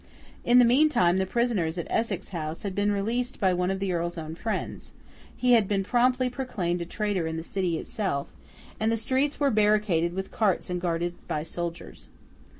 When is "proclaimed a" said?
6.27-6.85